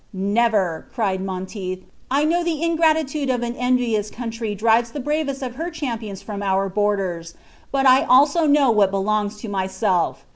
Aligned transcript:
"Never," 0.13 0.87
cried 0.91 1.21
Monteith; 1.21 1.83
"I 2.09 2.23
know 2.25 2.43
the 2.43 2.63
ingratitude 2.63 3.29
of 3.29 3.43
an 3.43 3.55
envious 3.55 4.09
country 4.09 4.55
drives 4.55 4.89
the 4.93 4.99
bravest 4.99 5.43
of 5.43 5.57
her 5.57 5.69
champions 5.69 6.23
from 6.23 6.41
our 6.41 6.69
borders, 6.69 7.35
but 7.71 7.85
I 7.85 8.03
also 8.05 8.47
know 8.47 8.71
what 8.71 8.89
belongs 8.89 9.37
to 9.41 9.47
myself! 9.47 10.25